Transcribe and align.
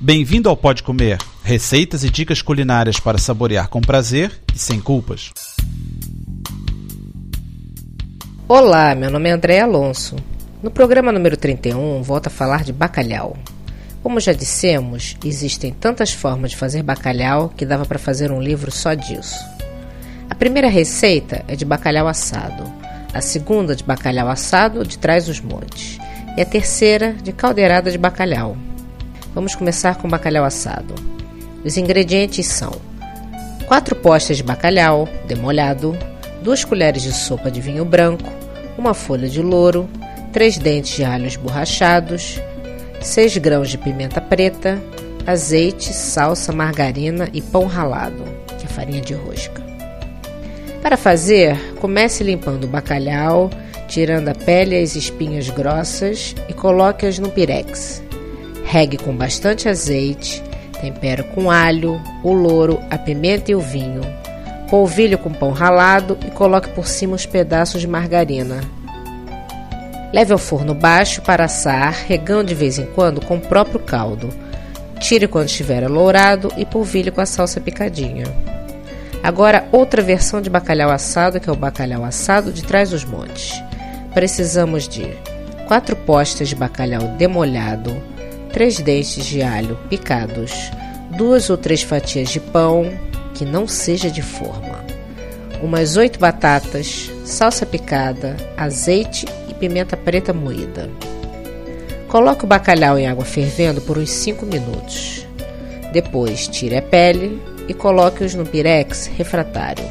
Bem-vindo 0.00 0.48
ao 0.48 0.56
Pode 0.56 0.84
Comer, 0.84 1.18
receitas 1.42 2.04
e 2.04 2.08
dicas 2.08 2.40
culinárias 2.40 3.00
para 3.00 3.18
saborear 3.18 3.68
com 3.68 3.80
prazer 3.80 4.30
e 4.54 4.56
sem 4.56 4.80
culpas. 4.80 5.32
Olá, 8.46 8.94
meu 8.94 9.10
nome 9.10 9.28
é 9.28 9.32
André 9.32 9.58
Alonso. 9.58 10.14
No 10.62 10.70
programa 10.70 11.10
número 11.10 11.36
31, 11.36 12.00
volto 12.00 12.28
a 12.28 12.30
falar 12.30 12.62
de 12.62 12.72
bacalhau. 12.72 13.36
Como 14.00 14.20
já 14.20 14.32
dissemos, 14.32 15.16
existem 15.24 15.72
tantas 15.72 16.12
formas 16.12 16.52
de 16.52 16.56
fazer 16.56 16.84
bacalhau 16.84 17.48
que 17.48 17.66
dava 17.66 17.84
para 17.84 17.98
fazer 17.98 18.30
um 18.30 18.40
livro 18.40 18.70
só 18.70 18.94
disso. 18.94 19.44
A 20.30 20.34
primeira 20.36 20.68
receita 20.68 21.44
é 21.48 21.56
de 21.56 21.64
bacalhau 21.64 22.06
assado, 22.06 22.72
a 23.12 23.20
segunda 23.20 23.74
de 23.74 23.82
bacalhau 23.82 24.28
assado 24.28 24.86
de 24.86 24.96
trás 24.96 25.28
os 25.28 25.40
montes 25.40 25.98
e 26.36 26.40
a 26.40 26.46
terceira 26.46 27.14
de 27.14 27.32
caldeirada 27.32 27.90
de 27.90 27.98
bacalhau. 27.98 28.56
Vamos 29.38 29.54
começar 29.54 29.94
com 29.94 30.08
bacalhau 30.08 30.44
assado. 30.44 30.96
Os 31.64 31.76
ingredientes 31.76 32.44
são 32.44 32.72
4 33.68 33.94
postas 33.94 34.36
de 34.36 34.42
bacalhau 34.42 35.08
demolhado, 35.28 35.96
2 36.42 36.64
colheres 36.64 37.04
de 37.04 37.12
sopa 37.12 37.48
de 37.48 37.60
vinho 37.60 37.84
branco, 37.84 38.28
uma 38.76 38.94
folha 38.94 39.28
de 39.28 39.40
louro, 39.40 39.88
3 40.32 40.58
dentes 40.58 40.96
de 40.96 41.04
alho 41.04 41.28
esborrachados, 41.28 42.40
6 43.00 43.36
grãos 43.36 43.70
de 43.70 43.78
pimenta 43.78 44.20
preta, 44.20 44.82
azeite, 45.24 45.92
salsa, 45.92 46.52
margarina 46.52 47.28
e 47.32 47.40
pão 47.40 47.66
ralado, 47.66 48.24
que 48.58 48.66
é 48.66 48.68
farinha 48.68 49.00
de 49.00 49.14
rosca. 49.14 49.62
Para 50.82 50.96
fazer, 50.96 51.56
comece 51.76 52.24
limpando 52.24 52.64
o 52.64 52.68
bacalhau, 52.68 53.50
tirando 53.86 54.30
a 54.30 54.34
pele 54.34 54.76
e 54.76 54.82
as 54.82 54.96
espinhas 54.96 55.48
grossas 55.48 56.34
e 56.48 56.52
coloque-as 56.52 57.20
no 57.20 57.30
pirex. 57.30 58.02
Regue 58.70 58.98
com 58.98 59.16
bastante 59.16 59.66
azeite, 59.66 60.44
tempere 60.78 61.22
com 61.22 61.50
alho, 61.50 61.98
o 62.22 62.34
louro, 62.34 62.78
a 62.90 62.98
pimenta 62.98 63.50
e 63.50 63.54
o 63.54 63.60
vinho. 63.60 64.02
Polvilhe 64.68 65.16
com 65.16 65.32
pão 65.32 65.52
ralado 65.52 66.18
e 66.26 66.30
coloque 66.30 66.68
por 66.68 66.86
cima 66.86 67.16
os 67.16 67.24
pedaços 67.24 67.80
de 67.80 67.88
margarina. 67.88 68.60
Leve 70.12 70.34
ao 70.34 70.38
forno 70.38 70.74
baixo 70.74 71.22
para 71.22 71.46
assar, 71.46 71.94
regando 72.06 72.48
de 72.48 72.54
vez 72.54 72.78
em 72.78 72.84
quando 72.84 73.24
com 73.24 73.36
o 73.36 73.40
próprio 73.40 73.80
caldo. 73.80 74.28
Tire 75.00 75.26
quando 75.26 75.46
estiver 75.46 75.82
alourado 75.82 76.52
e 76.58 76.66
polvilhe 76.66 77.10
com 77.10 77.22
a 77.22 77.26
salsa 77.26 77.62
picadinha. 77.62 78.26
Agora, 79.22 79.66
outra 79.72 80.02
versão 80.02 80.42
de 80.42 80.50
bacalhau 80.50 80.90
assado, 80.90 81.40
que 81.40 81.48
é 81.48 81.52
o 81.52 81.56
bacalhau 81.56 82.04
assado 82.04 82.52
de 82.52 82.62
trás 82.62 82.90
dos 82.90 83.02
montes. 83.02 83.62
Precisamos 84.12 84.86
de 84.86 85.08
4 85.66 85.96
postas 85.96 86.50
de 86.50 86.54
bacalhau 86.54 87.16
demolhado, 87.16 87.96
3 88.58 88.80
dentes 88.80 89.24
de 89.24 89.40
alho 89.40 89.78
picados, 89.88 90.50
duas 91.16 91.48
ou 91.48 91.56
três 91.56 91.80
fatias 91.82 92.28
de 92.28 92.40
pão 92.40 92.92
que 93.32 93.44
não 93.44 93.68
seja 93.68 94.10
de 94.10 94.20
forma, 94.20 94.84
umas 95.62 95.96
8 95.96 96.18
batatas, 96.18 97.08
salsa 97.24 97.64
picada, 97.64 98.36
azeite 98.56 99.26
e 99.48 99.54
pimenta 99.54 99.96
preta 99.96 100.32
moída. 100.32 100.90
Coloque 102.08 102.46
o 102.46 102.48
bacalhau 102.48 102.98
em 102.98 103.06
água 103.06 103.24
fervendo 103.24 103.80
por 103.80 103.96
uns 103.96 104.10
5 104.10 104.44
minutos. 104.44 105.24
Depois, 105.92 106.48
tire 106.48 106.78
a 106.78 106.82
pele 106.82 107.40
e 107.68 107.72
coloque-os 107.74 108.34
no 108.34 108.44
pirex 108.44 109.06
refratário. 109.06 109.84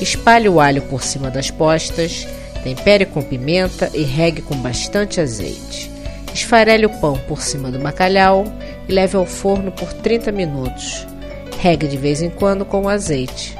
Espalhe 0.00 0.48
o 0.48 0.60
alho 0.60 0.80
por 0.80 1.02
cima 1.02 1.28
das 1.30 1.50
postas, 1.50 2.26
tempere 2.64 3.04
com 3.04 3.20
pimenta 3.20 3.90
e 3.92 4.02
regue 4.02 4.40
com 4.40 4.56
bastante 4.56 5.20
azeite. 5.20 5.97
Esfarele 6.32 6.86
o 6.86 6.90
pão 7.00 7.16
por 7.26 7.42
cima 7.42 7.70
do 7.70 7.78
bacalhau 7.78 8.44
e 8.88 8.92
leve 8.92 9.16
ao 9.16 9.26
forno 9.26 9.72
por 9.72 9.92
30 9.92 10.30
minutos. 10.32 11.06
Regue 11.60 11.88
de 11.88 11.96
vez 11.96 12.22
em 12.22 12.30
quando 12.30 12.64
com 12.64 12.88
azeite. 12.88 13.56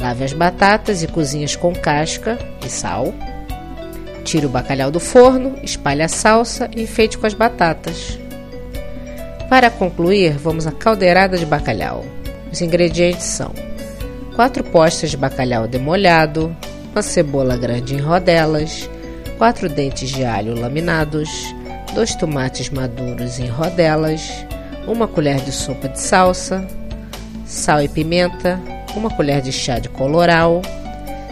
Lave 0.00 0.24
as 0.24 0.32
batatas 0.32 1.02
e 1.02 1.08
cozinhe 1.08 1.46
com 1.56 1.72
casca 1.72 2.38
e 2.64 2.68
sal. 2.68 3.12
Tire 4.24 4.46
o 4.46 4.48
bacalhau 4.48 4.90
do 4.90 5.00
forno, 5.00 5.56
espalhe 5.62 6.02
a 6.02 6.08
salsa 6.08 6.70
e 6.76 6.82
enfeite 6.82 7.18
com 7.18 7.26
as 7.26 7.34
batatas. 7.34 8.18
Para 9.48 9.70
concluir, 9.70 10.32
vamos 10.38 10.66
à 10.66 10.72
caldeirada 10.72 11.36
de 11.36 11.44
bacalhau. 11.44 12.04
Os 12.50 12.60
ingredientes 12.60 13.26
são 13.26 13.52
4 14.34 14.64
postas 14.64 15.10
de 15.10 15.16
bacalhau 15.16 15.68
demolhado, 15.68 16.56
uma 16.92 17.02
cebola 17.02 17.56
grande 17.56 17.94
em 17.94 17.98
rodelas, 17.98 18.88
4 19.38 19.68
dentes 19.68 20.10
de 20.10 20.24
alho 20.24 20.58
laminados, 20.58 21.54
dois 21.94 22.14
tomates 22.14 22.70
maduros 22.70 23.38
em 23.38 23.46
rodelas, 23.46 24.44
uma 24.86 25.06
colher 25.06 25.40
de 25.40 25.52
sopa 25.52 25.88
de 25.88 26.00
salsa, 26.00 26.66
sal 27.46 27.82
e 27.82 27.88
pimenta, 27.88 28.60
uma 28.96 29.10
colher 29.10 29.40
de 29.40 29.52
chá 29.52 29.78
de 29.78 29.88
coloral, 29.88 30.62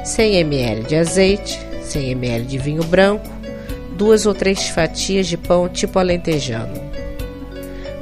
100 0.04 0.36
ml 0.36 0.84
de 0.84 0.96
azeite, 0.96 1.60
100 1.82 2.10
ml 2.10 2.44
de 2.44 2.58
vinho 2.58 2.84
branco, 2.84 3.28
duas 3.96 4.26
ou 4.26 4.34
três 4.34 4.68
fatias 4.68 5.26
de 5.26 5.36
pão 5.36 5.68
tipo 5.68 5.98
alentejano. 5.98 6.90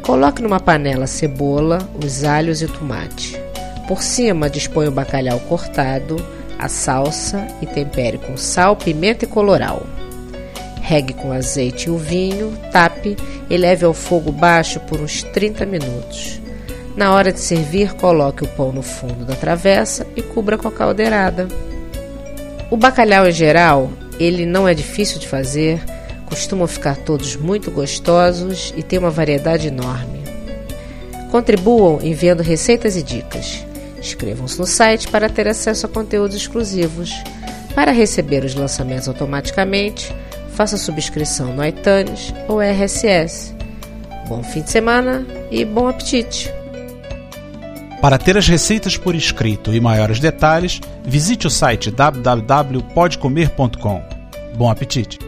Coloque 0.02 0.42
numa 0.42 0.60
panela 0.60 1.04
a 1.04 1.08
cebola, 1.08 1.78
os 2.02 2.24
alhos 2.24 2.62
e 2.62 2.64
o 2.64 2.68
tomate. 2.68 3.38
Por 3.86 4.02
cima, 4.02 4.50
dispõe 4.50 4.88
o 4.88 4.92
bacalhau 4.92 5.38
cortado, 5.40 6.16
a 6.58 6.68
salsa 6.68 7.46
e 7.62 7.66
tempere 7.66 8.18
com 8.18 8.36
sal, 8.36 8.74
pimenta 8.76 9.24
e 9.24 9.28
coloral. 9.28 9.82
Regue 10.88 11.12
com 11.12 11.32
azeite 11.32 11.88
e 11.88 11.90
o 11.90 11.98
vinho, 11.98 12.56
tape 12.72 13.14
e 13.50 13.56
leve 13.58 13.84
ao 13.84 13.92
fogo 13.92 14.32
baixo 14.32 14.80
por 14.80 14.98
uns 14.98 15.22
30 15.22 15.66
minutos. 15.66 16.40
Na 16.96 17.12
hora 17.12 17.30
de 17.30 17.40
servir, 17.40 17.92
coloque 17.92 18.44
o 18.44 18.48
pão 18.48 18.72
no 18.72 18.80
fundo 18.80 19.26
da 19.26 19.34
travessa 19.34 20.06
e 20.16 20.22
cubra 20.22 20.56
com 20.56 20.66
a 20.66 20.72
caldeirada. 20.72 21.46
O 22.70 22.76
bacalhau 22.78 23.28
em 23.28 23.32
geral, 23.32 23.90
ele 24.18 24.46
não 24.46 24.66
é 24.66 24.72
difícil 24.72 25.18
de 25.18 25.28
fazer, 25.28 25.78
costumam 26.24 26.66
ficar 26.66 26.96
todos 26.96 27.36
muito 27.36 27.70
gostosos 27.70 28.72
e 28.74 28.82
tem 28.82 28.98
uma 28.98 29.10
variedade 29.10 29.68
enorme. 29.68 30.24
Contribuam 31.30 31.98
enviando 32.02 32.42
receitas 32.42 32.96
e 32.96 33.02
dicas. 33.02 33.62
Inscrevam-se 33.98 34.58
no 34.58 34.66
site 34.66 35.06
para 35.08 35.28
ter 35.28 35.48
acesso 35.48 35.84
a 35.84 35.88
conteúdos 35.90 36.34
exclusivos. 36.34 37.12
Para 37.74 37.92
receber 37.92 38.42
os 38.42 38.54
lançamentos 38.54 39.06
automaticamente, 39.06 40.16
faça 40.58 40.76
subscrição 40.76 41.54
no 41.54 41.64
iTunes 41.64 42.34
ou 42.48 42.60
RSS. 42.60 43.54
Bom 44.26 44.42
fim 44.42 44.62
de 44.62 44.70
semana 44.70 45.24
e 45.52 45.64
bom 45.64 45.86
apetite! 45.86 46.52
Para 48.02 48.18
ter 48.18 48.36
as 48.36 48.48
receitas 48.48 48.96
por 48.96 49.14
escrito 49.14 49.72
e 49.72 49.80
maiores 49.80 50.18
detalhes, 50.18 50.80
visite 51.04 51.46
o 51.46 51.50
site 51.50 51.92
www.podcomer.com. 51.92 54.02
Bom 54.56 54.68
apetite! 54.68 55.27